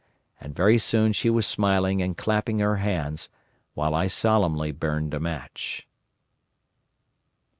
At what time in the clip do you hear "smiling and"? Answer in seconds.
1.45-2.17